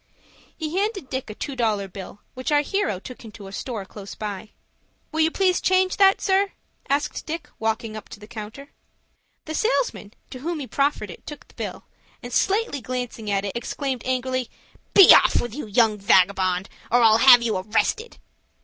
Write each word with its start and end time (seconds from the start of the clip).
He 0.57 0.75
handed 0.79 1.11
Dick 1.11 1.29
a 1.29 1.35
two 1.35 1.55
dollar 1.55 1.87
bill, 1.87 2.21
which 2.33 2.51
our 2.51 2.61
hero 2.63 2.99
took 2.99 3.23
into 3.23 3.45
a 3.45 3.51
store 3.51 3.85
close 3.85 4.15
by. 4.15 4.49
"Will 5.11 5.19
you 5.19 5.29
please 5.29 5.61
change 5.61 5.97
that, 5.97 6.19
sir?" 6.19 6.53
said 6.89 7.21
Dick, 7.27 7.47
walking 7.59 7.95
up 7.95 8.09
to 8.09 8.19
the 8.19 8.25
counter. 8.25 8.71
The 9.45 9.53
salesman 9.53 10.15
to 10.31 10.39
whom 10.39 10.59
he 10.59 10.65
proffered 10.65 11.11
it 11.11 11.27
took 11.27 11.47
the 11.47 11.53
bill, 11.53 11.85
and, 12.23 12.33
slightly 12.33 12.81
glancing 12.81 13.29
at 13.29 13.45
it, 13.45 13.55
exclaimed 13.55 14.01
angrily, 14.03 14.49
"Be 14.95 15.13
off, 15.13 15.35
you 15.53 15.67
young 15.67 15.99
vagabond, 15.99 16.67
or 16.91 17.01
I'll 17.03 17.19
have 17.19 17.43
you 17.43 17.57
arrested." 17.57 18.17